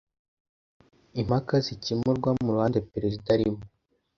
[1.21, 3.61] impaka zikemurwa muruhande perezida arimo